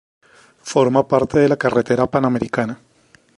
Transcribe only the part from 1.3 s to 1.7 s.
de la